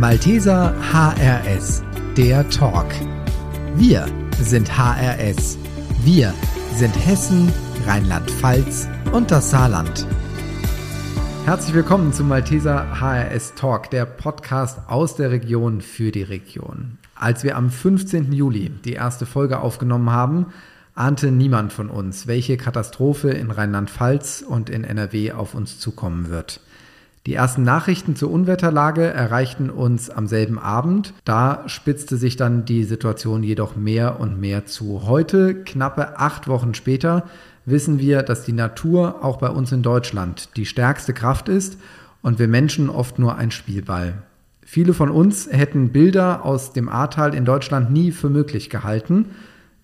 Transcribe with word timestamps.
Malteser 0.00 0.74
HRS, 0.80 1.82
der 2.16 2.48
Talk. 2.48 2.86
Wir 3.74 4.06
sind 4.40 4.66
HRS. 4.78 5.58
Wir 6.02 6.32
sind 6.74 6.94
Hessen, 7.06 7.52
Rheinland-Pfalz 7.84 8.88
und 9.12 9.30
das 9.30 9.50
Saarland. 9.50 10.06
Herzlich 11.44 11.74
willkommen 11.74 12.14
zum 12.14 12.28
Malteser 12.28 12.98
HRS 12.98 13.54
Talk, 13.56 13.90
der 13.90 14.06
Podcast 14.06 14.78
aus 14.88 15.16
der 15.16 15.32
Region 15.32 15.82
für 15.82 16.12
die 16.12 16.22
Region. 16.22 16.96
Als 17.14 17.44
wir 17.44 17.58
am 17.58 17.68
15. 17.68 18.32
Juli 18.32 18.70
die 18.70 18.94
erste 18.94 19.26
Folge 19.26 19.60
aufgenommen 19.60 20.08
haben, 20.08 20.46
ahnte 20.94 21.30
niemand 21.30 21.74
von 21.74 21.90
uns, 21.90 22.26
welche 22.26 22.56
Katastrophe 22.56 23.32
in 23.32 23.50
Rheinland-Pfalz 23.50 24.40
und 24.48 24.70
in 24.70 24.82
NRW 24.82 25.32
auf 25.32 25.54
uns 25.54 25.78
zukommen 25.78 26.30
wird. 26.30 26.62
Die 27.26 27.34
ersten 27.34 27.62
Nachrichten 27.62 28.16
zur 28.16 28.30
Unwetterlage 28.30 29.04
erreichten 29.04 29.68
uns 29.68 30.08
am 30.08 30.26
selben 30.26 30.58
Abend. 30.58 31.12
Da 31.24 31.64
spitzte 31.66 32.16
sich 32.16 32.36
dann 32.36 32.64
die 32.64 32.84
Situation 32.84 33.42
jedoch 33.42 33.76
mehr 33.76 34.20
und 34.20 34.40
mehr 34.40 34.64
zu. 34.64 35.02
Heute, 35.04 35.54
knappe 35.54 36.18
acht 36.18 36.48
Wochen 36.48 36.72
später, 36.72 37.24
wissen 37.66 37.98
wir, 37.98 38.22
dass 38.22 38.44
die 38.44 38.54
Natur 38.54 39.22
auch 39.22 39.36
bei 39.36 39.50
uns 39.50 39.70
in 39.70 39.82
Deutschland 39.82 40.56
die 40.56 40.64
stärkste 40.64 41.12
Kraft 41.12 41.50
ist 41.50 41.78
und 42.22 42.38
wir 42.38 42.48
Menschen 42.48 42.88
oft 42.88 43.18
nur 43.18 43.36
ein 43.36 43.50
Spielball. 43.50 44.14
Viele 44.64 44.94
von 44.94 45.10
uns 45.10 45.46
hätten 45.50 45.90
Bilder 45.90 46.44
aus 46.44 46.72
dem 46.72 46.88
Ahrtal 46.88 47.34
in 47.34 47.44
Deutschland 47.44 47.90
nie 47.90 48.12
für 48.12 48.30
möglich 48.30 48.70
gehalten. 48.70 49.26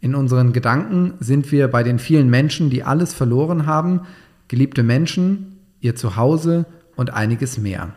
In 0.01 0.15
unseren 0.15 0.55
Gedanken 0.55 1.15
sind 1.21 1.53
wir 1.53 1.69
bei 1.69 1.83
den 1.83 1.99
vielen 1.99 2.31
Menschen, 2.31 2.71
die 2.71 2.83
alles 2.83 3.13
verloren 3.13 3.67
haben, 3.67 4.03
geliebte 4.49 4.83
Menschen, 4.83 5.59
ihr 5.81 5.97
Zuhause, 5.97 6.67
und 6.97 7.13
einiges 7.13 7.59
mehr. 7.59 7.93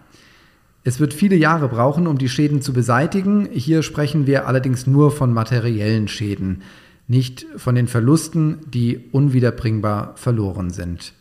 Es 0.83 0.99
wird 0.99 1.13
viele 1.13 1.35
Jahre 1.35 1.67
brauchen, 1.67 2.07
um 2.07 2.17
die 2.17 2.29
Schäden 2.29 2.61
zu 2.61 2.73
beseitigen. 2.73 3.49
Hier 3.51 3.83
sprechen 3.83 4.27
wir 4.27 4.47
allerdings 4.47 4.87
nur 4.87 5.11
von 5.11 5.33
materiellen 5.33 6.07
Schäden, 6.07 6.61
nicht 7.07 7.45
von 7.57 7.75
den 7.75 7.87
Verlusten, 7.87 8.59
die 8.67 9.09
unwiederbringbar 9.11 10.13
verloren 10.15 10.69
sind. 10.69 11.13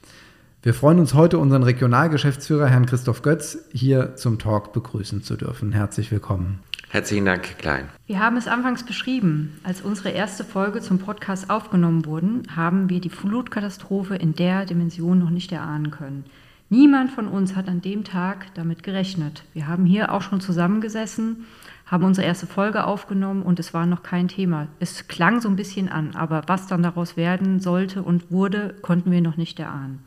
Wir 0.62 0.74
freuen 0.74 0.98
uns 0.98 1.14
heute, 1.14 1.38
unseren 1.38 1.62
Regionalgeschäftsführer 1.62 2.66
Herrn 2.66 2.86
Christoph 2.86 3.22
Götz 3.22 3.58
hier 3.72 4.16
zum 4.16 4.38
Talk 4.38 4.72
begrüßen 4.72 5.22
zu 5.22 5.36
dürfen. 5.36 5.72
Herzlich 5.72 6.10
willkommen. 6.10 6.60
Herzlichen 6.90 7.26
Dank, 7.26 7.58
Klein. 7.58 7.88
Wir 8.06 8.18
haben 8.18 8.36
es 8.36 8.48
anfangs 8.48 8.84
beschrieben. 8.84 9.60
Als 9.62 9.82
unsere 9.82 10.10
erste 10.10 10.42
Folge 10.42 10.80
zum 10.80 10.98
Podcast 10.98 11.50
aufgenommen 11.50 12.06
wurde, 12.06 12.42
haben 12.54 12.88
wir 12.88 13.00
die 13.00 13.10
Flutkatastrophe 13.10 14.16
in 14.16 14.34
der 14.34 14.66
Dimension 14.66 15.18
noch 15.18 15.30
nicht 15.30 15.52
erahnen 15.52 15.90
können. 15.90 16.24
Niemand 16.70 17.10
von 17.10 17.28
uns 17.28 17.56
hat 17.56 17.66
an 17.66 17.80
dem 17.80 18.04
Tag 18.04 18.52
damit 18.54 18.82
gerechnet. 18.82 19.42
Wir 19.54 19.66
haben 19.66 19.86
hier 19.86 20.12
auch 20.12 20.20
schon 20.20 20.42
zusammengesessen, 20.42 21.46
haben 21.86 22.04
unsere 22.04 22.26
erste 22.26 22.46
Folge 22.46 22.84
aufgenommen 22.84 23.42
und 23.42 23.58
es 23.58 23.72
war 23.72 23.86
noch 23.86 24.02
kein 24.02 24.28
Thema. 24.28 24.68
Es 24.78 25.08
klang 25.08 25.40
so 25.40 25.48
ein 25.48 25.56
bisschen 25.56 25.88
an, 25.88 26.14
aber 26.14 26.42
was 26.46 26.66
dann 26.66 26.82
daraus 26.82 27.16
werden 27.16 27.60
sollte 27.60 28.02
und 28.02 28.30
wurde, 28.30 28.74
konnten 28.82 29.10
wir 29.10 29.22
noch 29.22 29.38
nicht 29.38 29.58
erahnen. 29.58 30.00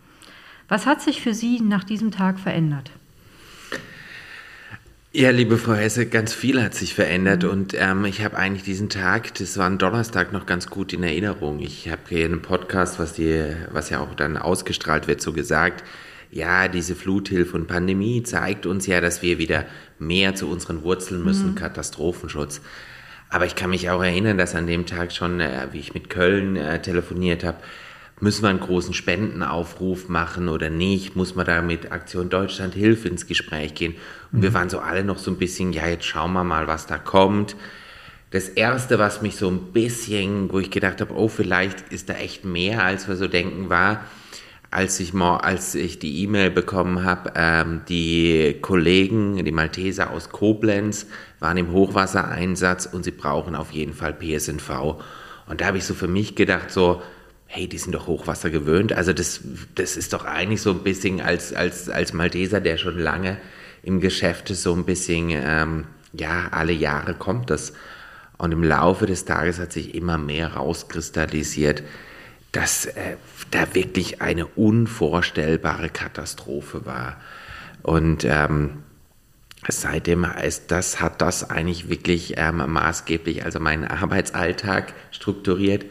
Was 0.68 0.86
hat 0.86 1.02
sich 1.02 1.22
für 1.22 1.34
Sie 1.34 1.60
nach 1.62 1.84
diesem 1.84 2.12
Tag 2.12 2.40
verändert? 2.40 2.92
Ja, 5.14 5.32
liebe 5.32 5.58
Frau 5.58 5.74
Hesse, 5.74 6.06
ganz 6.06 6.32
viel 6.32 6.62
hat 6.62 6.76
sich 6.76 6.94
verändert 6.94 7.44
und 7.44 7.74
ähm, 7.78 8.06
ich 8.06 8.24
habe 8.24 8.38
eigentlich 8.38 8.64
diesen 8.64 8.88
Tag, 8.88 9.34
das 9.34 9.58
war 9.58 9.66
ein 9.66 9.78
Donnerstag, 9.80 10.32
noch 10.32 10.46
ganz 10.46 10.68
gut 10.68 10.94
in 10.94 11.04
Erinnerung. 11.04 11.60
Ich 11.60 11.90
habe 11.90 12.02
hier 12.08 12.26
in 12.26 12.34
einem 12.34 12.42
Podcast, 12.44 13.00
was, 13.00 13.14
die, 13.14 13.44
was 13.72 13.90
ja 13.90 14.00
auch 14.00 14.14
dann 14.14 14.38
ausgestrahlt 14.38 15.08
wird, 15.08 15.22
so 15.22 15.34
gesagt, 15.34 15.84
ja, 16.32 16.70
diese 16.70 16.96
Fluthilfe 16.96 17.58
und 17.58 17.68
Pandemie 17.68 18.24
zeigt 18.24 18.66
uns 18.66 18.88
ja, 18.88 19.02
dass 19.02 19.22
wir 19.22 19.38
wieder 19.38 19.66
mehr 20.00 20.34
zu 20.34 20.48
unseren 20.48 20.82
Wurzeln 20.84 21.24
müssen, 21.24 21.52
mhm. 21.52 21.56
Katastrophenschutz. 21.56 22.62
Aber 23.30 23.46
ich 23.46 23.56
kann 23.56 23.70
mich 23.70 23.90
auch 23.90 24.02
erinnern, 24.02 24.38
dass 24.38 24.56
an 24.56 24.68
dem 24.68 24.86
Tag 24.86 25.12
schon, 25.12 25.40
äh, 25.40 25.68
wie 25.72 25.80
ich 25.80 25.94
mit 25.94 26.10
Köln 26.10 26.56
äh, 26.56 26.82
telefoniert 26.82 27.44
habe, 27.44 27.58
müssen 28.22 28.44
wir 28.44 28.50
einen 28.50 28.60
großen 28.60 28.94
Spendenaufruf 28.94 30.08
machen 30.08 30.48
oder 30.48 30.70
nicht? 30.70 31.16
Muss 31.16 31.36
man 31.36 31.46
da 31.46 31.62
mit 31.62 31.92
Aktion 31.92 32.30
Deutschland 32.30 32.76
Hilfe 32.76 33.10
ins 33.10 33.28
Gespräch 33.28 33.74
gehen? 33.74 33.96
Und 34.32 34.40
mhm. 34.40 34.44
wir 34.44 34.54
waren 34.54 34.70
so 34.70 34.80
alle 34.80 35.04
noch 35.04 35.18
so 35.18 35.32
ein 35.32 35.38
bisschen, 35.38 35.74
ja, 35.74 35.88
jetzt 35.88 36.06
schauen 36.06 36.34
wir 36.34 36.44
mal, 36.44 36.68
was 36.68 36.88
da 36.88 36.98
kommt. 36.98 37.56
Das 38.30 38.48
erste, 38.48 39.00
was 39.00 39.22
mich 39.22 39.36
so 39.36 39.50
ein 39.50 39.74
bisschen, 39.74 40.52
wo 40.54 40.60
ich 40.60 40.72
gedacht 40.72 41.02
habe, 41.02 41.14
oh, 41.14 41.28
vielleicht 41.28 41.92
ist 41.92 42.08
da 42.08 42.14
echt 42.14 42.46
mehr, 42.46 42.84
als 42.84 43.10
wir 43.10 43.18
so 43.18 43.28
denken, 43.28 43.70
war, 43.70 44.06
als 44.72 45.02
ich, 45.02 45.14
mal, 45.14 45.38
als 45.38 45.76
ich 45.76 46.00
die 46.00 46.24
E-Mail 46.24 46.50
bekommen 46.50 47.04
habe, 47.04 47.34
ähm, 47.36 47.82
die 47.90 48.58
Kollegen, 48.62 49.44
die 49.44 49.52
Malteser 49.52 50.12
aus 50.12 50.30
Koblenz, 50.30 51.08
waren 51.40 51.58
im 51.58 51.74
Hochwassereinsatz 51.74 52.86
und 52.86 53.04
sie 53.04 53.12
brauchen 53.12 53.56
auf 53.56 53.72
jeden 53.72 53.94
Fall 53.94 54.14
PSNV. 54.14 54.96
Und 55.48 55.60
da 55.60 55.66
habe 55.66 55.78
ich 55.78 55.84
so 55.84 55.94
für 55.94 56.08
mich 56.08 56.36
gedacht, 56.36 56.72
so, 56.72 57.02
hey, 57.48 57.68
die 57.68 57.78
sind 57.78 57.94
doch 57.94 58.08
Hochwasser 58.08 58.50
gewöhnt. 58.50 58.94
Also 58.94 59.12
das, 59.12 59.42
das 59.76 59.98
ist 59.98 60.14
doch 60.14 60.24
eigentlich 60.24 60.62
so 60.62 60.72
ein 60.72 60.84
bisschen 60.84 61.20
als, 61.20 61.54
als, 61.54 61.90
als 61.90 62.14
Malteser, 62.14 62.62
der 62.62 62.78
schon 62.78 62.98
lange 62.98 63.38
im 63.84 64.00
Geschäft 64.00 64.50
ist, 64.52 64.64
so 64.64 64.74
ein 64.74 64.86
bisschen, 64.86 65.32
ähm, 65.32 65.84
ja, 66.14 66.48
alle 66.52 66.72
Jahre 66.72 67.14
kommt 67.14 67.50
das. 67.50 67.74
Und 68.38 68.54
im 68.54 68.64
Laufe 68.64 69.06
des 69.06 69.26
Tages 69.26 69.60
hat 69.60 69.74
sich 69.74 69.94
immer 69.96 70.18
mehr 70.18 70.54
rauskristallisiert, 70.54 71.84
dass 72.52 72.86
äh, 72.86 73.16
da 73.52 73.74
wirklich 73.74 74.22
eine 74.22 74.46
unvorstellbare 74.46 75.90
Katastrophe 75.90 76.86
war. 76.86 77.22
Und 77.84 78.26
ähm, 78.26 78.84
seitdem 79.68 80.26
ist 80.44 80.72
das, 80.72 81.00
hat 81.02 81.22
das 81.22 81.50
eigentlich 81.50 81.90
wirklich 81.90 82.36
ähm, 82.38 82.58
maßgeblich 82.58 83.46
also 83.46 83.60
meinen 83.60 83.86
Arbeitsalltag 83.86 84.94
strukturiert. 85.12 85.86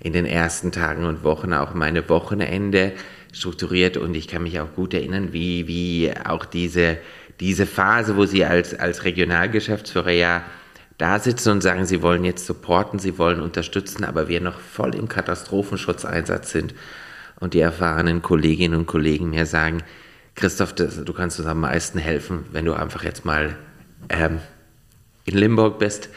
In 0.00 0.12
den 0.12 0.26
ersten 0.26 0.72
Tagen 0.72 1.04
und 1.04 1.22
Wochen 1.22 1.52
auch 1.52 1.74
meine 1.74 2.08
Wochenende 2.08 2.92
strukturiert 3.32 3.96
und 3.96 4.14
ich 4.16 4.26
kann 4.26 4.42
mich 4.42 4.58
auch 4.60 4.74
gut 4.74 4.94
erinnern, 4.94 5.32
wie, 5.32 5.68
wie 5.68 6.12
auch 6.24 6.44
diese, 6.44 6.98
diese 7.38 7.66
Phase, 7.66 8.16
wo 8.16 8.26
Sie 8.26 8.44
als, 8.44 8.74
als 8.74 9.04
Regionalgeschäftsführer 9.04 10.10
ja 10.10 10.42
da 11.02 11.18
sitzen 11.18 11.50
und 11.50 11.62
sagen, 11.62 11.84
sie 11.84 12.00
wollen 12.00 12.24
jetzt 12.24 12.46
supporten, 12.46 13.00
sie 13.00 13.18
wollen 13.18 13.40
unterstützen, 13.40 14.04
aber 14.04 14.28
wir 14.28 14.40
noch 14.40 14.60
voll 14.60 14.94
im 14.94 15.08
Katastrophenschutzeinsatz 15.08 16.52
sind 16.52 16.74
und 17.40 17.54
die 17.54 17.60
erfahrenen 17.60 18.22
Kolleginnen 18.22 18.78
und 18.78 18.86
Kollegen 18.86 19.30
mir 19.30 19.44
sagen, 19.44 19.82
Christoph, 20.36 20.72
das, 20.74 21.04
du 21.04 21.12
kannst 21.12 21.40
uns 21.40 21.48
am 21.48 21.58
meisten 21.58 21.98
helfen, 21.98 22.46
wenn 22.52 22.66
du 22.66 22.74
einfach 22.74 23.02
jetzt 23.02 23.24
mal 23.24 23.56
ähm, 24.10 24.38
in 25.24 25.36
Limburg 25.36 25.80
bist. 25.80 26.08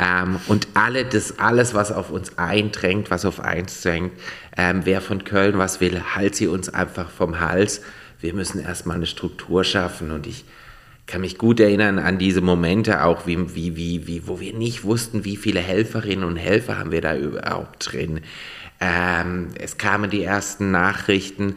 Ähm, 0.00 0.38
und 0.46 0.68
alle, 0.74 1.04
das, 1.04 1.40
alles, 1.40 1.74
was 1.74 1.90
auf 1.90 2.10
uns 2.10 2.38
eindrängt, 2.38 3.10
was 3.10 3.24
auf 3.24 3.40
eins 3.40 3.82
drängt, 3.82 4.12
ähm, 4.56 4.82
wer 4.84 5.00
von 5.00 5.24
Köln 5.24 5.58
was 5.58 5.80
will, 5.80 6.00
halt 6.14 6.36
sie 6.36 6.46
uns 6.46 6.68
einfach 6.68 7.10
vom 7.10 7.40
Hals. 7.40 7.82
Wir 8.20 8.32
müssen 8.32 8.60
erstmal 8.60 8.94
eine 8.94 9.06
Struktur 9.06 9.64
schaffen 9.64 10.12
und 10.12 10.28
ich 10.28 10.44
kann 11.10 11.20
mich 11.20 11.38
gut 11.38 11.60
erinnern 11.60 11.98
an 11.98 12.18
diese 12.18 12.40
Momente 12.40 13.04
auch, 13.04 13.26
wie, 13.26 13.54
wie, 13.54 13.76
wie, 13.76 14.06
wie, 14.06 14.26
wo 14.26 14.40
wir 14.40 14.54
nicht 14.54 14.84
wussten, 14.84 15.24
wie 15.24 15.36
viele 15.36 15.60
Helferinnen 15.60 16.24
und 16.24 16.36
Helfer 16.36 16.78
haben 16.78 16.92
wir 16.92 17.00
da 17.00 17.16
überhaupt 17.16 17.92
drin. 17.92 18.20
Ähm, 18.80 19.48
es 19.58 19.76
kamen 19.76 20.08
die 20.08 20.22
ersten 20.22 20.70
Nachrichten, 20.70 21.56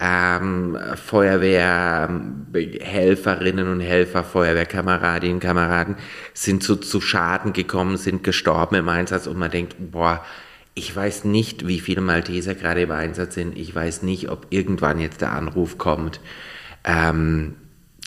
ähm, 0.00 0.78
Feuerwehrhelferinnen 0.96 3.68
und 3.68 3.80
Helfer, 3.80 4.24
Feuerwehrkameradinnen 4.24 5.36
und 5.36 5.40
Kameraden 5.40 5.96
sind 6.32 6.62
zu, 6.62 6.76
zu 6.76 7.00
Schaden 7.00 7.52
gekommen, 7.52 7.96
sind 7.96 8.24
gestorben 8.24 8.76
im 8.76 8.88
Einsatz 8.88 9.26
und 9.26 9.38
man 9.38 9.50
denkt, 9.50 9.76
boah, 9.78 10.24
ich 10.74 10.96
weiß 10.96 11.24
nicht, 11.24 11.66
wie 11.66 11.80
viele 11.80 12.00
Malteser 12.00 12.54
gerade 12.54 12.82
im 12.82 12.90
Einsatz 12.90 13.34
sind. 13.34 13.58
Ich 13.58 13.74
weiß 13.74 14.02
nicht, 14.02 14.30
ob 14.30 14.46
irgendwann 14.50 14.98
jetzt 14.98 15.20
der 15.20 15.32
Anruf 15.32 15.76
kommt. 15.76 16.20
Ähm, 16.84 17.56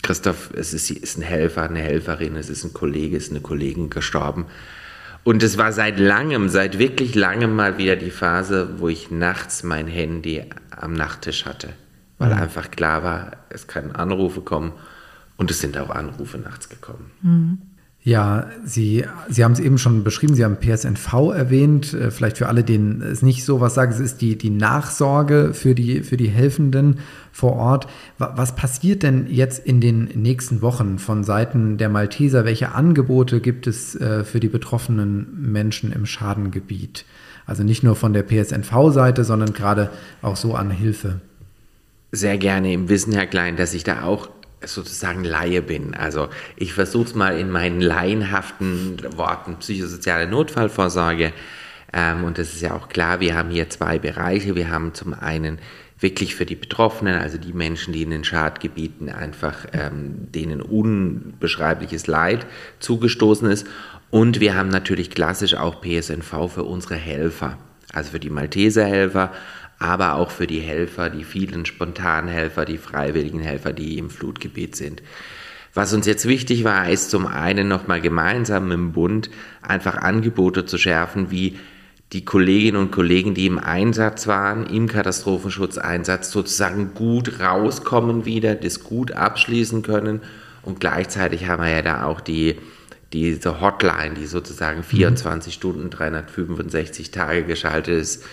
Christoph, 0.06 0.50
es 0.54 0.72
ist, 0.72 0.88
ist 0.88 1.18
ein 1.18 1.22
Helfer, 1.22 1.64
eine 1.64 1.80
Helferin, 1.80 2.36
es 2.36 2.48
ist 2.48 2.62
ein 2.62 2.72
Kollege, 2.72 3.16
es 3.16 3.24
ist 3.24 3.32
eine 3.32 3.40
Kollegin 3.40 3.90
gestorben. 3.90 4.46
Und 5.24 5.42
es 5.42 5.58
war 5.58 5.72
seit 5.72 5.98
langem, 5.98 6.48
seit 6.48 6.78
wirklich 6.78 7.16
langem 7.16 7.56
mal 7.56 7.76
wieder 7.76 7.96
die 7.96 8.12
Phase, 8.12 8.78
wo 8.78 8.88
ich 8.88 9.10
nachts 9.10 9.64
mein 9.64 9.88
Handy 9.88 10.44
am 10.70 10.92
Nachttisch 10.92 11.44
hatte. 11.44 11.70
Weil 12.18 12.32
mhm. 12.32 12.40
einfach 12.40 12.70
klar 12.70 13.02
war, 13.02 13.32
es 13.48 13.66
können 13.66 13.96
Anrufe 13.96 14.42
kommen 14.42 14.74
und 15.36 15.50
es 15.50 15.60
sind 15.60 15.76
auch 15.76 15.90
Anrufe 15.90 16.38
nachts 16.38 16.68
gekommen. 16.68 17.10
Mhm. 17.22 17.58
Ja, 18.06 18.46
Sie, 18.64 19.04
Sie 19.28 19.42
haben 19.42 19.50
es 19.50 19.58
eben 19.58 19.78
schon 19.78 20.04
beschrieben, 20.04 20.36
Sie 20.36 20.44
haben 20.44 20.58
PSNV 20.60 21.12
erwähnt. 21.34 21.92
Äh, 21.92 22.12
vielleicht 22.12 22.38
für 22.38 22.46
alle, 22.46 22.62
denen 22.62 23.02
es 23.02 23.20
nicht 23.20 23.44
so 23.44 23.60
was 23.60 23.74
sagt, 23.74 23.92
es 23.94 23.98
ist 23.98 24.20
die, 24.20 24.38
die 24.38 24.50
Nachsorge 24.50 25.52
für 25.52 25.74
die, 25.74 26.04
für 26.04 26.16
die 26.16 26.28
Helfenden 26.28 27.00
vor 27.32 27.54
Ort. 27.54 27.88
Was 28.16 28.54
passiert 28.54 29.02
denn 29.02 29.26
jetzt 29.28 29.66
in 29.66 29.80
den 29.80 30.04
nächsten 30.14 30.62
Wochen 30.62 31.00
von 31.00 31.24
Seiten 31.24 31.78
der 31.78 31.88
Malteser? 31.88 32.44
Welche 32.44 32.76
Angebote 32.76 33.40
gibt 33.40 33.66
es 33.66 33.96
äh, 33.96 34.22
für 34.22 34.38
die 34.38 34.48
betroffenen 34.48 35.26
Menschen 35.40 35.90
im 35.90 36.06
Schadengebiet? 36.06 37.06
Also 37.44 37.64
nicht 37.64 37.82
nur 37.82 37.96
von 37.96 38.12
der 38.12 38.22
PSNV-Seite, 38.22 39.24
sondern 39.24 39.52
gerade 39.52 39.90
auch 40.22 40.36
so 40.36 40.54
an 40.54 40.70
Hilfe. 40.70 41.22
Sehr 42.12 42.38
gerne 42.38 42.72
im 42.72 42.88
Wissen, 42.88 43.12
Herr 43.14 43.26
Klein, 43.26 43.56
dass 43.56 43.74
ich 43.74 43.82
da 43.82 44.04
auch 44.04 44.28
sozusagen 44.74 45.24
Laie 45.24 45.62
bin. 45.62 45.94
Also 45.94 46.28
ich 46.56 46.72
versuche 46.72 47.06
es 47.06 47.14
mal 47.14 47.38
in 47.38 47.50
meinen 47.50 47.80
laienhaften 47.80 48.98
Worten 49.16 49.56
psychosoziale 49.56 50.26
Notfallvorsorge. 50.26 51.32
Ähm, 51.92 52.24
und 52.24 52.38
das 52.38 52.54
ist 52.54 52.62
ja 52.62 52.74
auch 52.74 52.88
klar, 52.88 53.20
wir 53.20 53.36
haben 53.36 53.50
hier 53.50 53.70
zwei 53.70 53.98
Bereiche. 53.98 54.54
Wir 54.54 54.70
haben 54.70 54.94
zum 54.94 55.14
einen 55.14 55.58
wirklich 55.98 56.34
für 56.34 56.46
die 56.46 56.56
Betroffenen, 56.56 57.18
also 57.18 57.38
die 57.38 57.52
Menschen, 57.52 57.92
die 57.92 58.02
in 58.02 58.10
den 58.10 58.24
Schadgebieten 58.24 59.08
einfach 59.08 59.66
ähm, 59.72 60.30
denen 60.32 60.60
unbeschreibliches 60.60 62.06
Leid 62.06 62.46
zugestoßen 62.80 63.50
ist. 63.50 63.66
Und 64.10 64.40
wir 64.40 64.54
haben 64.54 64.68
natürlich 64.68 65.10
klassisch 65.10 65.54
auch 65.54 65.80
PSNV 65.80 66.52
für 66.52 66.64
unsere 66.64 66.96
Helfer, 66.96 67.58
also 67.92 68.10
für 68.10 68.20
die 68.20 68.30
Malteserhelfer, 68.30 69.32
aber 69.78 70.14
auch 70.14 70.30
für 70.30 70.46
die 70.46 70.60
Helfer, 70.60 71.10
die 71.10 71.24
vielen 71.24 71.66
Spontanhelfer, 71.66 72.64
die 72.64 72.78
freiwilligen 72.78 73.40
Helfer, 73.40 73.72
die 73.72 73.98
im 73.98 74.10
Flutgebiet 74.10 74.76
sind. 74.76 75.02
Was 75.74 75.92
uns 75.92 76.06
jetzt 76.06 76.26
wichtig 76.26 76.64
war, 76.64 76.88
ist 76.88 77.10
zum 77.10 77.26
einen 77.26 77.68
nochmal 77.68 78.00
gemeinsam 78.00 78.72
im 78.72 78.92
Bund 78.92 79.28
einfach 79.60 79.98
Angebote 79.98 80.64
zu 80.64 80.78
schärfen, 80.78 81.30
wie 81.30 81.58
die 82.12 82.24
Kolleginnen 82.24 82.80
und 82.80 82.92
Kollegen, 82.92 83.34
die 83.34 83.46
im 83.46 83.58
Einsatz 83.58 84.26
waren, 84.26 84.66
im 84.66 84.88
Katastrophenschutzeinsatz, 84.88 86.30
sozusagen 86.30 86.94
gut 86.94 87.40
rauskommen 87.40 88.24
wieder, 88.24 88.54
das 88.54 88.84
gut 88.84 89.12
abschließen 89.12 89.82
können. 89.82 90.22
Und 90.62 90.80
gleichzeitig 90.80 91.46
haben 91.46 91.62
wir 91.62 91.70
ja 91.70 91.82
da 91.82 92.04
auch 92.04 92.20
die, 92.20 92.56
diese 93.12 93.60
Hotline, 93.60 94.14
die 94.14 94.26
sozusagen 94.26 94.82
24 94.82 95.52
mhm. 95.52 95.54
Stunden, 95.54 95.90
365 95.90 97.10
Tage 97.10 97.44
geschaltet 97.44 98.00
ist, 98.00 98.24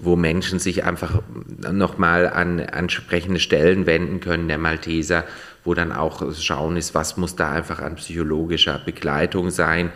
wo 0.00 0.16
Menschen 0.16 0.58
sich 0.58 0.84
einfach 0.84 1.22
nochmal 1.70 2.28
an 2.28 2.58
entsprechende 2.60 3.40
Stellen 3.40 3.86
wenden 3.86 4.20
können, 4.20 4.48
der 4.48 4.58
Malteser, 4.58 5.24
wo 5.64 5.74
dann 5.74 5.92
auch 5.92 6.22
schauen 6.34 6.76
ist, 6.76 6.94
was 6.94 7.16
muss 7.16 7.36
da 7.36 7.50
einfach 7.50 7.80
an 7.80 7.96
psychologischer 7.96 8.80
Begleitung 8.84 9.50
sein, 9.50 9.90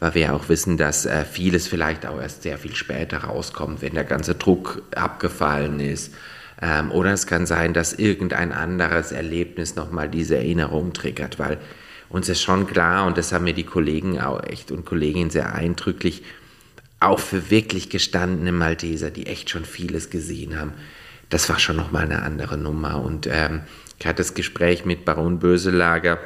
weil 0.00 0.14
wir 0.14 0.34
auch 0.34 0.48
wissen, 0.48 0.78
dass 0.78 1.06
äh, 1.06 1.24
vieles 1.24 1.68
vielleicht 1.68 2.06
auch 2.06 2.20
erst 2.20 2.42
sehr 2.42 2.58
viel 2.58 2.74
später 2.74 3.18
rauskommt, 3.18 3.82
wenn 3.82 3.94
der 3.94 4.04
ganze 4.04 4.34
Druck 4.34 4.82
abgefallen 4.96 5.80
ist. 5.80 6.14
Ähm, 6.60 6.90
oder 6.90 7.12
es 7.12 7.26
kann 7.26 7.46
sein, 7.46 7.74
dass 7.74 7.92
irgendein 7.92 8.52
anderes 8.52 9.12
Erlebnis 9.12 9.76
nochmal 9.76 10.08
diese 10.08 10.36
Erinnerung 10.36 10.92
triggert, 10.92 11.38
weil 11.38 11.58
uns 12.08 12.28
ist 12.28 12.42
schon 12.42 12.66
klar, 12.66 13.06
und 13.06 13.16
das 13.16 13.32
haben 13.32 13.44
mir 13.44 13.54
die 13.54 13.64
Kollegen 13.64 14.20
auch 14.20 14.42
echt 14.44 14.70
und 14.70 14.84
Kolleginnen 14.84 15.30
sehr 15.30 15.54
eindrücklich 15.54 16.22
auch 17.04 17.18
für 17.18 17.50
wirklich 17.50 17.90
gestandene 17.90 18.52
Malteser, 18.52 19.10
die 19.10 19.26
echt 19.26 19.50
schon 19.50 19.64
vieles 19.64 20.10
gesehen 20.10 20.58
haben, 20.58 20.72
das 21.28 21.48
war 21.48 21.58
schon 21.58 21.76
nochmal 21.76 22.04
eine 22.04 22.22
andere 22.22 22.58
Nummer. 22.58 23.02
Und 23.02 23.26
ähm, 23.26 23.62
ich 23.98 24.06
hatte 24.06 24.18
das 24.18 24.34
Gespräch 24.34 24.84
mit 24.84 25.04
Baron 25.04 25.38
Böselager, 25.38 26.18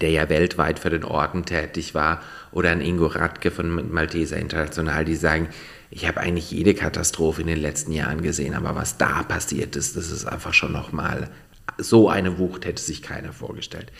der 0.00 0.10
ja 0.10 0.28
weltweit 0.28 0.78
für 0.78 0.90
den 0.90 1.04
Orden 1.04 1.44
tätig 1.44 1.94
war, 1.94 2.22
oder 2.52 2.70
an 2.70 2.80
Ingo 2.80 3.06
Radke 3.06 3.50
von 3.50 3.90
Malteser 3.92 4.36
International, 4.36 5.04
die 5.04 5.16
sagen, 5.16 5.48
ich 5.90 6.06
habe 6.06 6.20
eigentlich 6.20 6.50
jede 6.50 6.74
Katastrophe 6.74 7.42
in 7.42 7.46
den 7.46 7.60
letzten 7.60 7.92
Jahren 7.92 8.22
gesehen, 8.22 8.54
aber 8.54 8.74
was 8.74 8.98
da 8.98 9.22
passiert 9.22 9.76
ist, 9.76 9.96
das 9.96 10.10
ist 10.10 10.24
einfach 10.24 10.54
schon 10.54 10.72
nochmal, 10.72 11.30
so 11.78 12.08
eine 12.08 12.38
Wucht 12.38 12.64
hätte 12.64 12.82
sich 12.82 13.02
keiner 13.02 13.32
vorgestellt. 13.32 13.92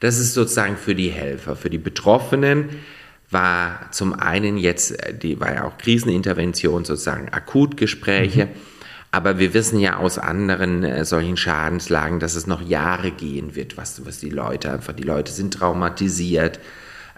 Das 0.00 0.18
ist 0.18 0.34
sozusagen 0.34 0.76
für 0.76 0.94
die 0.94 1.10
Helfer, 1.10 1.56
für 1.56 1.70
die 1.70 1.78
Betroffenen 1.78 2.70
war 3.30 3.90
zum 3.92 4.12
einen 4.12 4.56
jetzt, 4.56 5.02
äh, 5.02 5.14
die 5.14 5.40
war 5.40 5.54
ja 5.54 5.64
auch 5.64 5.78
Krisenintervention, 5.78 6.84
sozusagen 6.84 7.28
Akutgespräche. 7.28 8.46
Mhm. 8.46 8.50
Aber 9.12 9.38
wir 9.38 9.54
wissen 9.54 9.80
ja 9.80 9.96
aus 9.96 10.18
anderen 10.18 10.84
äh, 10.84 11.04
solchen 11.04 11.36
Schadenslagen, 11.36 12.20
dass 12.20 12.36
es 12.36 12.46
noch 12.46 12.62
Jahre 12.62 13.10
gehen 13.10 13.56
wird, 13.56 13.76
was, 13.76 14.04
was 14.06 14.18
die 14.18 14.30
Leute 14.30 14.72
einfach, 14.72 14.92
die 14.92 15.02
Leute 15.02 15.32
sind 15.32 15.54
traumatisiert. 15.54 16.60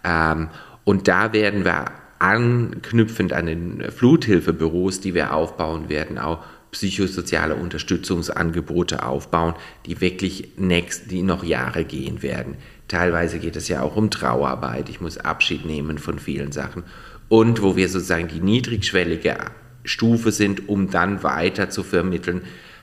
Ähm, 0.02 0.48
und 0.84 1.08
da 1.08 1.32
werden 1.32 1.64
wir 1.64 1.92
anknüpfend 2.18 3.32
an 3.32 3.46
den 3.46 3.90
Fluthilfebüros, 3.90 5.00
die 5.00 5.14
wir 5.14 5.34
aufbauen 5.34 5.88
werden, 5.88 6.18
auch 6.18 6.44
psychosoziale 6.70 7.56
Unterstützungsangebote 7.56 9.04
aufbauen, 9.04 9.54
die 9.84 10.00
wirklich 10.00 10.52
next, 10.56 11.10
die 11.10 11.22
noch 11.22 11.44
Jahre 11.44 11.84
gehen 11.84 12.22
werden. 12.22 12.56
Teilweise 12.92 13.38
geht 13.38 13.56
es 13.56 13.68
ja 13.68 13.80
auch 13.80 13.96
um 13.96 14.10
Trauerarbeit. 14.10 14.90
Ich 14.90 15.00
muss 15.00 15.16
Abschied 15.16 15.64
nehmen 15.64 15.96
von 15.96 16.18
vielen 16.18 16.52
Sachen. 16.52 16.82
Und 17.30 17.62
wo 17.62 17.74
wir 17.74 17.88
sozusagen 17.88 18.28
die 18.28 18.42
niedrigschwellige 18.42 19.38
Stufe 19.82 20.30
sind, 20.30 20.68
um 20.68 20.90
dann 20.90 21.22
weiter 21.22 21.70
zu 21.70 21.84
vermitteln, 21.84 22.42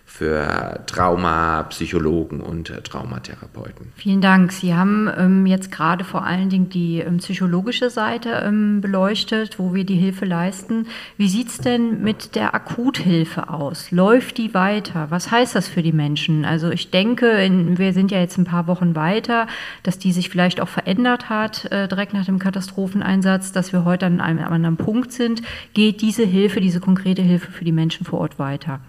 für 0.09 0.81
Traumapsychologen 0.87 2.41
und 2.41 2.71
äh, 2.71 2.81
Traumatherapeuten. 2.81 3.93
Vielen 3.95 4.21
Dank. 4.21 4.51
Sie 4.51 4.73
haben 4.73 5.09
ähm, 5.15 5.45
jetzt 5.45 5.71
gerade 5.71 6.03
vor 6.03 6.25
allen 6.25 6.49
Dingen 6.49 6.67
die 6.67 6.99
ähm, 6.99 7.17
psychologische 7.17 7.91
Seite 7.91 8.41
ähm, 8.43 8.81
beleuchtet, 8.81 9.59
wo 9.59 9.73
wir 9.75 9.85
die 9.85 9.95
Hilfe 9.95 10.25
leisten. 10.25 10.87
Wie 11.17 11.29
sieht 11.29 11.49
es 11.49 11.59
denn 11.59 12.01
mit 12.01 12.35
der 12.35 12.55
Akuthilfe 12.55 13.49
aus? 13.49 13.91
Läuft 13.91 14.39
die 14.39 14.53
weiter? 14.55 15.07
Was 15.11 15.29
heißt 15.29 15.55
das 15.55 15.67
für 15.67 15.83
die 15.83 15.93
Menschen? 15.93 16.43
Also 16.43 16.71
ich 16.71 16.89
denke, 16.89 17.29
in, 17.29 17.77
wir 17.77 17.93
sind 17.93 18.09
ja 18.09 18.19
jetzt 18.19 18.37
ein 18.39 18.45
paar 18.45 18.65
Wochen 18.65 18.95
weiter, 18.95 19.45
dass 19.83 19.99
die 19.99 20.11
sich 20.11 20.29
vielleicht 20.29 20.59
auch 20.59 20.69
verändert 20.69 21.29
hat, 21.29 21.71
äh, 21.71 21.87
direkt 21.87 22.13
nach 22.15 22.25
dem 22.25 22.39
Katastropheneinsatz, 22.39 23.51
dass 23.51 23.71
wir 23.73 23.85
heute 23.85 24.07
an 24.07 24.21
einem 24.21 24.43
anderen 24.43 24.75
Punkt 24.75 25.11
sind. 25.13 25.43
Geht 25.75 26.01
diese 26.01 26.25
Hilfe, 26.25 26.61
diese 26.61 26.79
konkrete 26.79 27.21
Hilfe 27.21 27.51
für 27.51 27.63
die 27.63 27.71
Menschen 27.71 28.07
vor 28.07 28.19
Ort 28.19 28.39
weiter? 28.39 28.79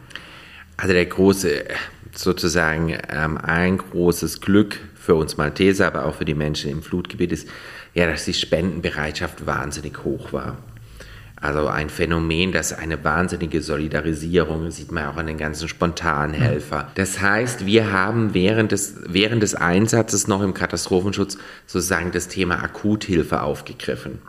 Also 0.81 0.95
der 0.95 1.05
große, 1.05 1.65
sozusagen 2.15 2.97
ähm, 3.11 3.37
ein 3.37 3.77
großes 3.77 4.41
Glück 4.41 4.79
für 4.95 5.15
uns 5.15 5.37
Malteser, 5.37 5.87
aber 5.87 6.07
auch 6.07 6.15
für 6.15 6.25
die 6.25 6.35
Menschen 6.35 6.71
im 6.71 6.83
Flutgebiet 6.83 7.33
ist, 7.33 7.49
ja, 7.93 8.07
dass 8.07 8.25
die 8.25 8.33
Spendenbereitschaft 8.33 9.47
wahnsinnig 9.47 10.05
hoch 10.05 10.33
war. 10.33 10.57
Also 11.37 11.69
ein 11.69 11.91
Phänomen, 11.91 12.53
das 12.53 12.73
eine 12.73 13.03
wahnsinnige 13.05 13.61
Solidarisierung, 13.61 14.71
sieht 14.71 14.91
man 14.91 15.07
auch 15.07 15.17
an 15.17 15.27
den 15.27 15.37
ganzen 15.37 15.69
Spontanhelfer. 15.69 16.91
Das 16.95 17.21
heißt, 17.21 17.67
wir 17.67 17.93
haben 17.93 18.33
während 18.33 18.73
des, 18.73 18.97
während 19.07 19.43
des 19.43 19.55
Einsatzes 19.55 20.29
noch 20.29 20.43
im 20.43 20.55
Katastrophenschutz 20.55 21.37
sozusagen 21.67 22.11
das 22.11 22.29
Thema 22.29 22.63
Akuthilfe 22.63 23.43
aufgegriffen, 23.43 24.21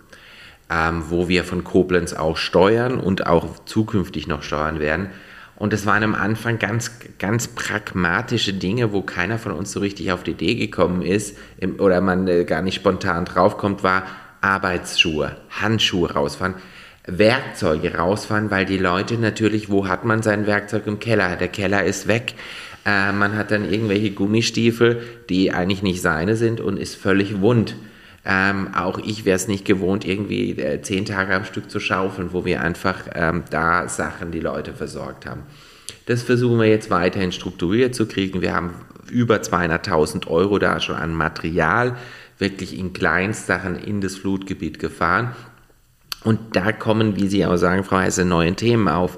ähm, 0.69 1.03
wo 1.09 1.29
wir 1.29 1.45
von 1.45 1.63
Koblenz 1.63 2.11
auch 2.13 2.35
steuern 2.35 2.99
und 2.99 3.25
auch 3.25 3.63
zukünftig 3.63 4.27
noch 4.27 4.43
steuern 4.43 4.79
werden 4.79 5.09
und 5.61 5.73
es 5.73 5.85
waren 5.85 6.01
am 6.01 6.15
Anfang 6.15 6.57
ganz, 6.57 6.89
ganz 7.19 7.47
pragmatische 7.49 8.51
Dinge, 8.51 8.93
wo 8.93 9.03
keiner 9.03 9.37
von 9.37 9.51
uns 9.51 9.71
so 9.71 9.79
richtig 9.79 10.11
auf 10.11 10.23
die 10.23 10.31
Idee 10.31 10.55
gekommen 10.55 11.03
ist 11.03 11.37
oder 11.77 12.01
man 12.01 12.27
äh, 12.27 12.45
gar 12.45 12.63
nicht 12.63 12.73
spontan 12.73 13.25
draufkommt, 13.25 13.83
war 13.83 14.07
Arbeitsschuhe, 14.41 15.37
Handschuhe 15.51 16.11
rausfahren, 16.13 16.55
Werkzeuge 17.05 17.93
rausfahren, 17.93 18.49
weil 18.49 18.65
die 18.65 18.79
Leute 18.79 19.19
natürlich, 19.19 19.69
wo 19.69 19.87
hat 19.87 20.03
man 20.03 20.23
sein 20.23 20.47
Werkzeug 20.47 20.87
im 20.87 20.99
Keller? 20.99 21.35
Der 21.35 21.49
Keller 21.49 21.83
ist 21.83 22.07
weg. 22.07 22.33
Äh, 22.83 23.11
man 23.11 23.37
hat 23.37 23.51
dann 23.51 23.71
irgendwelche 23.71 24.09
Gummistiefel, 24.09 25.03
die 25.29 25.51
eigentlich 25.51 25.83
nicht 25.83 26.01
seine 26.01 26.37
sind 26.37 26.59
und 26.59 26.77
ist 26.77 26.95
völlig 26.95 27.39
wund. 27.39 27.75
Ähm, 28.23 28.73
auch 28.75 28.99
ich 28.99 29.25
wäre 29.25 29.35
es 29.35 29.47
nicht 29.47 29.65
gewohnt, 29.65 30.05
irgendwie 30.05 30.51
äh, 30.51 30.81
zehn 30.81 31.05
Tage 31.05 31.33
am 31.33 31.43
Stück 31.43 31.71
zu 31.71 31.79
schaufeln, 31.79 32.33
wo 32.33 32.45
wir 32.45 32.61
einfach 32.61 33.07
ähm, 33.15 33.43
da 33.49 33.87
Sachen 33.87 34.31
die 34.31 34.39
Leute 34.39 34.73
versorgt 34.73 35.25
haben. 35.25 35.41
Das 36.05 36.21
versuchen 36.21 36.59
wir 36.59 36.67
jetzt 36.67 36.91
weiterhin 36.91 37.31
strukturiert 37.31 37.95
zu 37.95 38.05
kriegen. 38.05 38.41
Wir 38.41 38.53
haben 38.53 38.75
über 39.09 39.37
200.000 39.37 40.27
Euro 40.27 40.59
da 40.59 40.79
schon 40.79 40.95
an 40.95 41.15
Material 41.15 41.95
wirklich 42.37 42.77
in 42.77 42.93
Kleinstsachen 42.93 43.75
in 43.75 44.01
das 44.01 44.17
Flutgebiet 44.17 44.79
gefahren. 44.79 45.35
Und 46.23 46.55
da 46.55 46.71
kommen, 46.71 47.15
wie 47.15 47.27
Sie 47.27 47.45
auch 47.45 47.57
sagen, 47.57 47.83
Frau 47.83 47.99
Hesse, 47.99 48.25
neue 48.25 48.53
Themen 48.53 48.87
auf. 48.87 49.17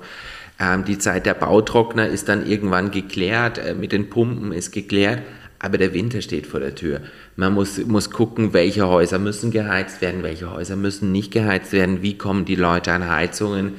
Ähm, 0.60 0.86
die 0.86 0.98
Zeit 0.98 1.26
der 1.26 1.34
Bautrockner 1.34 2.08
ist 2.08 2.30
dann 2.30 2.46
irgendwann 2.46 2.92
geklärt, 2.92 3.58
äh, 3.58 3.74
mit 3.74 3.92
den 3.92 4.10
Pumpen 4.10 4.54
ist 4.54 4.72
geklärt 4.72 5.24
aber 5.64 5.78
der 5.78 5.94
Winter 5.94 6.22
steht 6.22 6.46
vor 6.46 6.60
der 6.60 6.76
Tür. 6.76 7.00
Man 7.38 7.54
muss, 7.54 7.78
muss 7.86 8.10
gucken, 8.10 8.52
welche 8.52 8.86
Häuser 8.86 9.18
müssen 9.18 9.50
geheizt 9.50 10.02
werden, 10.02 10.22
welche 10.22 10.52
Häuser 10.52 10.76
müssen 10.76 11.14
nicht 11.14 11.32
geheizt 11.32 11.72
werden, 11.72 12.02
wie 12.02 12.18
kommen 12.18 12.44
die 12.44 12.56
Leute 12.56 12.92
an 12.92 13.10
Heizungen. 13.10 13.76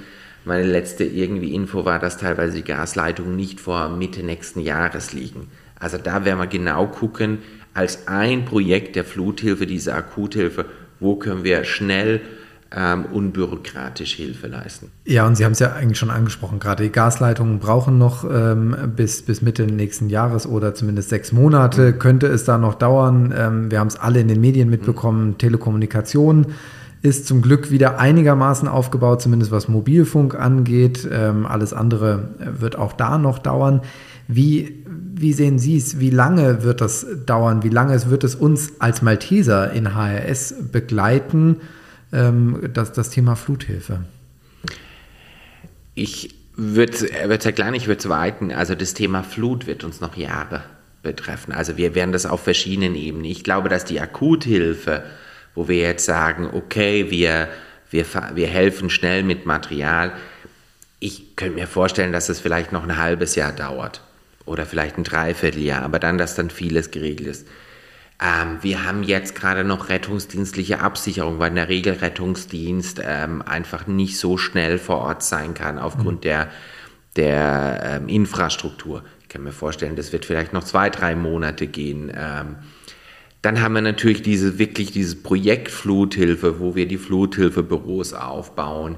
Meine 0.47 0.65
letzte 0.65 1.05
irgendwie 1.05 1.55
Info 1.55 1.85
war, 1.85 1.99
dass 1.99 2.17
teilweise 2.17 2.57
die 2.57 2.65
Gasleitungen 2.65 3.37
nicht 3.37 3.61
vor 3.61 3.91
Mitte 3.91 4.23
nächsten 4.23 4.61
Jahres 4.61 5.13
liegen. 5.13 5.49
Also 5.79 5.99
da 5.99 6.25
werden 6.25 6.39
wir 6.39 6.47
genau 6.47 6.87
gucken, 6.87 7.41
als 7.75 8.09
ein 8.09 8.47
Projekt 8.47 8.97
der 8.97 9.05
Fluthilfe, 9.05 9.67
diese 9.67 9.95
Akuthilfe, 9.95 10.65
wo 11.01 11.17
können 11.17 11.45
wir 11.45 11.65
schnell 11.65 12.23
ähm, 12.75 13.05
unbürokratisch 13.07 14.15
Hilfe 14.15 14.49
leisten. 14.49 14.91
Ja, 15.05 15.27
und 15.27 15.37
Sie 15.37 15.45
haben 15.45 15.53
es 15.53 15.59
ja 15.59 15.73
eigentlich 15.73 15.99
schon 15.99 16.11
angesprochen, 16.11 16.59
gerade 16.59 16.83
die 16.83 16.91
Gasleitungen 16.91 17.59
brauchen 17.59 17.99
noch 17.99 18.25
ähm, 18.25 18.77
bis, 18.97 19.23
bis 19.23 19.43
Mitte 19.43 19.67
nächsten 19.67 20.09
Jahres 20.09 20.47
oder 20.47 20.75
zumindest 20.75 21.09
sechs 21.09 21.33
Monate. 21.33 21.93
Mhm. 21.93 21.99
Könnte 21.99 22.27
es 22.27 22.45
da 22.45 22.59
noch 22.59 22.75
dauern? 22.75 23.33
Ähm, 23.37 23.71
wir 23.71 23.81
haben 23.81 23.89
es 23.89 23.97
alle 23.97 24.21
in 24.21 24.29
den 24.29 24.41
Medien 24.41 24.71
mitbekommen, 24.71 25.29
mhm. 25.29 25.39
Telekommunikation 25.39 26.47
ist 27.05 27.27
zum 27.27 27.43
Glück 27.43 27.71
wieder 27.71 27.99
einigermaßen 27.99 28.67
aufgebaut, 28.67 29.21
zumindest 29.21 29.53
was 29.53 29.69
Mobilfunk 29.69 30.35
angeht. 30.35 31.07
Ähm, 31.13 31.45
alles 31.45 31.75
andere 31.75 32.31
wird 32.39 32.79
auch 32.79 32.95
da 32.95 33.19
noch 33.19 33.39
dauern. 33.39 33.83
Wie, 34.27 34.83
wie 35.15 35.35
sehen 35.35 35.59
Sie 35.59 35.77
es? 35.77 36.01
Wie 36.01 36.09
lange 36.09 36.63
wird 36.63 36.81
das 36.81 37.07
dauern? 37.27 37.63
Wie 37.63 37.69
lange 37.69 38.11
wird 38.11 38.25
es 38.25 38.35
uns 38.35 38.81
als 38.81 39.03
Malteser 39.03 39.71
in 39.73 39.95
HRS 39.95 40.55
begleiten, 40.73 41.59
ähm, 42.15 42.71
das, 42.73 42.93
das 42.93 43.11
Thema 43.11 43.37
Fluthilfe? 43.37 44.05
Ich 45.95 46.35
würde 46.57 46.93
es 46.93 47.45
ja 47.45 47.53
klein, 47.53 47.75
ich 47.75 47.87
würde 47.87 47.99
es 47.99 48.09
weiten. 48.09 48.53
Also 48.53 48.75
das 48.75 48.95
Thema 48.95 49.23
Flut 49.23 49.67
wird 49.67 49.85
uns 49.85 50.01
noch 50.01 50.17
Jahre 50.17 50.63
betreffen. 51.03 51.53
Also 51.53 51.77
wir 51.77 51.95
werden 51.95 52.13
das 52.13 52.27
auf 52.27 52.43
verschiedenen 52.43 52.95
Ebenen. 52.95 53.25
Ich 53.25 53.45
glaube, 53.45 53.69
dass 53.69 53.85
die 53.85 54.01
Akuthilfe, 54.01 55.03
wo 55.55 55.69
wir 55.69 55.79
jetzt 55.79 56.05
sagen, 56.05 56.49
okay, 56.53 57.11
wir, 57.11 57.49
wir, 57.91 58.07
wir 58.35 58.49
helfen 58.49 58.91
schnell 58.91 59.23
mit 59.23 59.47
Material, 59.47 60.13
ich 61.01 61.37
könnte 61.37 61.57
mir 61.57 61.67
vorstellen, 61.67 62.13
dass 62.13 62.31
es 62.31 62.41
vielleicht 62.41 62.73
noch 62.73 62.83
ein 62.83 62.97
halbes 62.97 63.35
Jahr 63.35 63.53
dauert 63.53 64.01
oder 64.47 64.65
vielleicht 64.65 64.97
ein 64.97 65.05
Dreivierteljahr, 65.05 65.83
aber 65.83 65.99
dann, 65.99 66.17
dass 66.17 66.35
dann 66.35 66.49
vieles 66.49 66.91
geregelt 66.91 67.29
ist. 67.29 67.47
Ähm, 68.21 68.59
wir 68.63 68.85
haben 68.85 69.03
jetzt 69.03 69.35
gerade 69.35 69.65
noch 69.65 69.89
rettungsdienstliche 69.89 70.81
Absicherung, 70.81 71.39
weil 71.39 71.51
der 71.53 71.69
Regelrettungsdienst 71.69 73.01
ähm, 73.05 73.43
einfach 73.43 73.87
nicht 73.87 74.19
so 74.19 74.37
schnell 74.37 74.79
vor 74.79 74.99
Ort 74.99 75.23
sein 75.23 75.55
kann 75.55 75.79
aufgrund 75.79 76.19
mhm. 76.19 76.23
der, 76.23 76.51
der 77.17 77.81
ähm, 77.85 78.09
Infrastruktur. 78.09 79.03
Ich 79.23 79.29
kann 79.29 79.43
mir 79.43 79.53
vorstellen, 79.53 79.97
das 79.97 80.13
wird 80.13 80.25
vielleicht 80.25 80.53
noch 80.53 80.65
zwei, 80.65 80.91
drei 80.91 81.17
Monate 81.17 81.67
gehen. 81.67 82.13
Ähm, 82.15 82.57
dann 83.43 83.61
haben 83.61 83.75
wir 83.75 83.83
natürlich 83.83 84.23
diese 84.23 84.59
wirklich 84.59 84.93
dieses 84.93 85.23
Projekt 85.23 85.71
Fluthilfe, 85.71 86.61
wo 86.61 86.75
wir 86.77 86.87
die 86.87 86.97
Fluthilfebüros 86.97 88.15
aufbauen. 88.15 88.97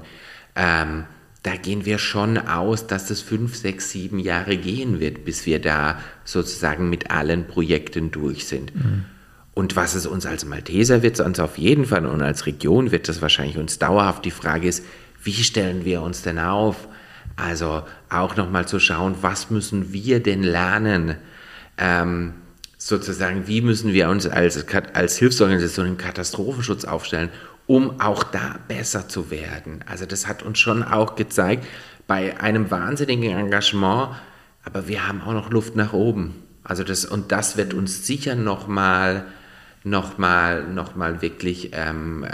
Da 1.43 1.55
gehen 1.55 1.85
wir 1.85 1.97
schon 1.97 2.37
aus, 2.37 2.87
dass 2.87 3.09
es 3.09 3.21
fünf, 3.21 3.55
sechs, 3.55 3.91
sieben 3.91 4.19
Jahre 4.19 4.57
gehen 4.57 4.99
wird, 4.99 5.23
bis 5.23 5.45
wir 5.45 5.59
da 5.61 5.99
sozusagen 6.25 6.89
mit 6.89 7.11
allen 7.11 7.47
Projekten 7.47 8.11
durch 8.11 8.47
sind. 8.47 8.75
Mhm. 8.75 9.05
Und 9.53 9.75
was 9.75 9.95
es 9.95 10.05
uns 10.05 10.25
als 10.25 10.45
Malteser 10.45 11.01
wird, 11.01 11.19
uns 11.19 11.39
auf 11.39 11.57
jeden 11.57 11.85
Fall 11.85 12.05
und 12.05 12.21
als 12.21 12.45
Region 12.45 12.91
wird 12.91 13.09
das 13.09 13.21
wahrscheinlich 13.21 13.57
uns 13.57 13.79
dauerhaft. 13.79 14.25
Die 14.25 14.31
Frage 14.31 14.67
ist, 14.67 14.83
wie 15.23 15.33
stellen 15.33 15.83
wir 15.83 16.01
uns 16.01 16.21
denn 16.21 16.37
auf? 16.37 16.87
Also 17.35 17.83
auch 18.09 18.35
nochmal 18.35 18.67
zu 18.67 18.79
schauen, 18.79 19.15
was 19.21 19.49
müssen 19.49 19.93
wir 19.93 20.21
denn 20.21 20.43
lernen? 20.43 21.15
Ähm, 21.77 22.33
sozusagen, 22.77 23.47
wie 23.47 23.61
müssen 23.61 23.93
wir 23.93 24.09
uns 24.09 24.27
als, 24.27 24.65
als 24.93 25.17
Hilfsorganisation 25.17 25.87
im 25.87 25.97
Katastrophenschutz 25.97 26.85
aufstellen, 26.85 27.29
um 27.67 27.99
auch 27.99 28.23
da 28.23 28.55
besser 28.67 29.07
zu 29.07 29.29
werden. 29.29 29.83
Also 29.85 30.05
das 30.05 30.27
hat 30.27 30.41
uns 30.41 30.57
schon 30.59 30.83
auch 30.83 31.15
gezeigt, 31.15 31.65
bei 32.07 32.39
einem 32.39 32.71
wahnsinnigen 32.71 33.37
Engagement, 33.37 34.09
aber 34.63 34.87
wir 34.87 35.07
haben 35.07 35.21
auch 35.21 35.33
noch 35.33 35.51
Luft 35.51 35.75
nach 35.75 35.93
oben. 35.93 36.35
Also 36.63 36.83
das, 36.83 37.05
und 37.05 37.31
das 37.31 37.57
wird 37.57 37.73
uns 37.73 38.07
sicher 38.07 38.35
nochmal 38.35 39.25
noch 39.83 40.17
mal, 40.17 40.67
noch 40.67 40.95
mal 40.95 41.21
wirklich 41.21 41.71
ähm, 41.73 42.23
äh, 42.23 42.29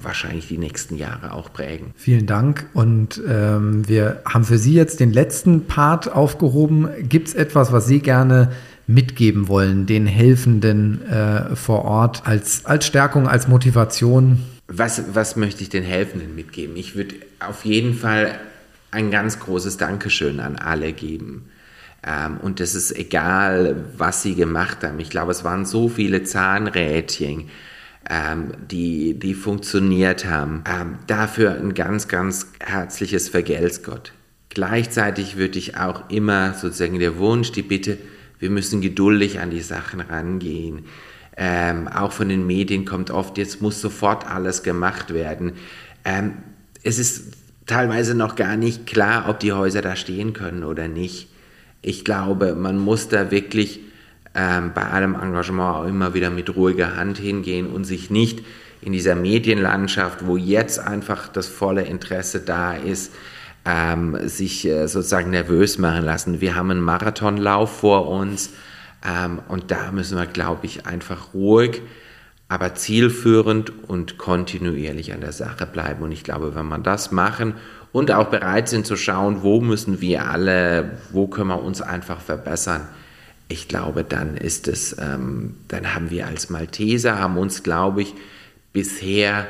wahrscheinlich 0.00 0.48
die 0.48 0.58
nächsten 0.58 0.96
Jahre 0.96 1.32
auch 1.32 1.52
prägen. 1.52 1.92
Vielen 1.96 2.26
Dank. 2.26 2.66
Und 2.74 3.20
ähm, 3.26 3.88
wir 3.88 4.22
haben 4.24 4.44
für 4.44 4.58
Sie 4.58 4.74
jetzt 4.74 5.00
den 5.00 5.12
letzten 5.12 5.66
Part 5.66 6.12
aufgehoben. 6.12 6.88
Gibt 7.08 7.28
es 7.28 7.34
etwas, 7.34 7.72
was 7.72 7.86
Sie 7.86 7.98
gerne 7.98 8.52
mitgeben 8.86 9.48
wollen, 9.48 9.86
den 9.86 10.06
Helfenden 10.06 11.04
äh, 11.08 11.56
vor 11.56 11.84
Ort 11.84 12.22
als, 12.24 12.66
als 12.66 12.86
Stärkung, 12.86 13.26
als 13.26 13.48
Motivation? 13.48 14.38
Was, 14.74 15.14
was 15.14 15.36
möchte 15.36 15.62
ich 15.62 15.68
den 15.68 15.82
Helfenden 15.82 16.34
mitgeben? 16.34 16.76
Ich 16.76 16.96
würde 16.96 17.16
auf 17.40 17.64
jeden 17.66 17.92
Fall 17.94 18.40
ein 18.90 19.10
ganz 19.10 19.38
großes 19.38 19.76
Dankeschön 19.76 20.40
an 20.40 20.56
alle 20.56 20.92
geben. 20.94 21.50
Ähm, 22.06 22.38
und 22.38 22.58
es 22.58 22.74
ist 22.74 22.96
egal, 22.96 23.84
was 23.96 24.22
sie 24.22 24.34
gemacht 24.34 24.82
haben. 24.82 24.98
Ich 24.98 25.10
glaube, 25.10 25.32
es 25.32 25.44
waren 25.44 25.66
so 25.66 25.88
viele 25.88 26.24
Zahnrädchen, 26.24 27.50
ähm, 28.08 28.52
die, 28.70 29.18
die 29.18 29.34
funktioniert 29.34 30.24
haben. 30.24 30.64
Ähm, 30.66 30.98
dafür 31.06 31.52
ein 31.52 31.74
ganz, 31.74 32.08
ganz 32.08 32.46
herzliches 32.58 33.28
Vergelt's 33.28 33.82
Gott. 33.82 34.12
Gleichzeitig 34.48 35.36
würde 35.36 35.58
ich 35.58 35.76
auch 35.76 36.08
immer 36.08 36.54
sozusagen 36.54 36.98
der 36.98 37.18
Wunsch, 37.18 37.52
die 37.52 37.62
Bitte, 37.62 37.98
wir 38.38 38.48
müssen 38.48 38.80
geduldig 38.80 39.38
an 39.40 39.50
die 39.50 39.60
Sachen 39.60 40.00
rangehen. 40.00 40.86
Ähm, 41.36 41.88
auch 41.88 42.12
von 42.12 42.28
den 42.28 42.46
Medien 42.46 42.84
kommt 42.84 43.10
oft, 43.10 43.38
jetzt 43.38 43.62
muss 43.62 43.80
sofort 43.80 44.26
alles 44.26 44.62
gemacht 44.62 45.14
werden. 45.14 45.52
Ähm, 46.04 46.34
es 46.82 46.98
ist 46.98 47.36
teilweise 47.66 48.14
noch 48.14 48.36
gar 48.36 48.56
nicht 48.56 48.86
klar, 48.86 49.28
ob 49.28 49.40
die 49.40 49.52
Häuser 49.52 49.82
da 49.82 49.96
stehen 49.96 50.32
können 50.32 50.64
oder 50.64 50.88
nicht. 50.88 51.28
Ich 51.80 52.04
glaube, 52.04 52.54
man 52.54 52.78
muss 52.78 53.08
da 53.08 53.30
wirklich 53.30 53.80
ähm, 54.34 54.72
bei 54.74 54.82
allem 54.82 55.14
Engagement 55.14 55.76
auch 55.76 55.86
immer 55.86 56.14
wieder 56.14 56.30
mit 56.30 56.54
ruhiger 56.54 56.96
Hand 56.96 57.18
hingehen 57.18 57.66
und 57.66 57.84
sich 57.84 58.10
nicht 58.10 58.42
in 58.80 58.92
dieser 58.92 59.14
Medienlandschaft, 59.14 60.26
wo 60.26 60.36
jetzt 60.36 60.78
einfach 60.78 61.28
das 61.28 61.46
volle 61.46 61.82
Interesse 61.82 62.40
da 62.40 62.74
ist, 62.74 63.12
ähm, 63.64 64.16
sich 64.28 64.66
äh, 64.66 64.88
sozusagen 64.88 65.30
nervös 65.30 65.78
machen 65.78 66.04
lassen. 66.04 66.40
Wir 66.40 66.56
haben 66.56 66.70
einen 66.70 66.80
Marathonlauf 66.80 67.78
vor 67.78 68.08
uns 68.08 68.50
und 69.48 69.70
da 69.70 69.90
müssen 69.90 70.16
wir, 70.16 70.26
glaube 70.26 70.66
ich, 70.66 70.86
einfach 70.86 71.34
ruhig, 71.34 71.82
aber 72.48 72.74
zielführend 72.74 73.88
und 73.88 74.18
kontinuierlich 74.18 75.12
an 75.12 75.22
der 75.22 75.32
Sache 75.32 75.66
bleiben. 75.66 76.02
Und 76.02 76.12
ich 76.12 76.22
glaube, 76.22 76.54
wenn 76.54 76.68
wir 76.68 76.78
das 76.78 77.10
machen 77.10 77.54
und 77.92 78.12
auch 78.12 78.28
bereit 78.28 78.68
sind 78.68 78.86
zu 78.86 78.96
schauen, 78.96 79.42
wo 79.42 79.60
müssen 79.60 80.00
wir 80.00 80.26
alle, 80.28 80.98
wo 81.10 81.26
können 81.26 81.48
wir 81.48 81.62
uns 81.62 81.82
einfach 81.82 82.20
verbessern, 82.20 82.86
ich 83.48 83.68
glaube, 83.68 84.04
dann 84.04 84.36
ist 84.36 84.68
es, 84.68 84.96
ähm, 84.98 85.56
dann 85.68 85.94
haben 85.94 86.10
wir 86.10 86.26
als 86.26 86.48
Malteser, 86.48 87.18
haben 87.18 87.36
uns, 87.36 87.62
glaube 87.62 88.02
ich, 88.02 88.14
bisher 88.72 89.46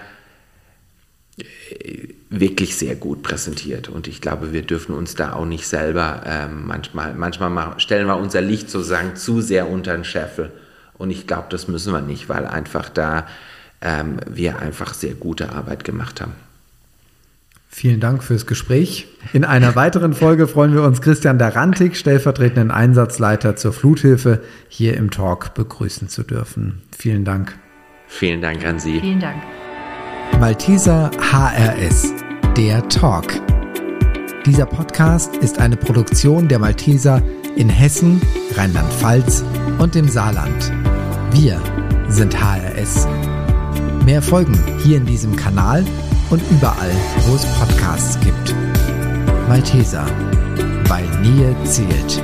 äh, 1.38 2.11
wirklich 2.32 2.76
sehr 2.76 2.96
gut 2.96 3.22
präsentiert. 3.22 3.88
Und 3.88 4.08
ich 4.08 4.20
glaube, 4.20 4.52
wir 4.52 4.62
dürfen 4.62 4.94
uns 4.94 5.14
da 5.14 5.34
auch 5.34 5.44
nicht 5.44 5.66
selber 5.66 6.22
ähm, 6.26 6.66
manchmal, 6.66 7.14
manchmal 7.14 7.78
stellen 7.78 8.06
wir 8.06 8.16
unser 8.16 8.40
Licht 8.40 8.70
sozusagen 8.70 9.16
zu 9.16 9.40
sehr 9.40 9.68
unter 9.68 9.92
den 9.94 10.04
Scheffel. 10.04 10.50
Und 10.96 11.10
ich 11.10 11.26
glaube, 11.26 11.46
das 11.50 11.68
müssen 11.68 11.92
wir 11.92 12.00
nicht, 12.00 12.28
weil 12.28 12.46
einfach 12.46 12.88
da 12.88 13.26
ähm, 13.80 14.18
wir 14.28 14.60
einfach 14.60 14.94
sehr 14.94 15.14
gute 15.14 15.52
Arbeit 15.52 15.84
gemacht 15.84 16.20
haben. 16.20 16.32
Vielen 17.68 18.00
Dank 18.00 18.22
fürs 18.22 18.46
Gespräch. 18.46 19.08
In 19.32 19.44
einer 19.44 19.74
weiteren 19.74 20.12
Folge 20.12 20.46
freuen 20.46 20.74
wir 20.74 20.82
uns 20.82 21.00
Christian 21.00 21.38
Darantik, 21.38 21.96
stellvertretenden 21.96 22.70
Einsatzleiter 22.70 23.56
zur 23.56 23.72
Fluthilfe, 23.72 24.42
hier 24.68 24.96
im 24.96 25.10
Talk 25.10 25.54
begrüßen 25.54 26.08
zu 26.08 26.22
dürfen. 26.22 26.82
Vielen 26.96 27.24
Dank. 27.24 27.58
Vielen 28.08 28.42
Dank 28.42 28.64
an 28.66 28.78
Sie. 28.78 29.00
Vielen 29.00 29.20
Dank. 29.20 29.42
Malteser 30.38 31.10
HRS, 31.18 32.12
der 32.56 32.86
Talk. 32.88 33.40
Dieser 34.44 34.66
Podcast 34.66 35.36
ist 35.36 35.58
eine 35.58 35.76
Produktion 35.76 36.48
der 36.48 36.58
Malteser 36.58 37.22
in 37.56 37.70
Hessen, 37.70 38.20
Rheinland-Pfalz 38.54 39.42
und 39.78 39.94
dem 39.94 40.06
Saarland. 40.06 40.70
Wir 41.30 41.58
sind 42.08 42.36
HRS. 42.38 43.08
Mehr 44.04 44.20
Folgen 44.20 44.58
hier 44.82 44.98
in 44.98 45.06
diesem 45.06 45.34
Kanal 45.34 45.84
und 46.28 46.42
überall, 46.50 46.90
wo 47.26 47.36
es 47.36 47.46
Podcasts 47.58 48.18
gibt. 48.20 48.54
Malteser, 49.48 50.04
weil 50.88 51.06
Nähe 51.22 51.56
zählt. 51.64 52.22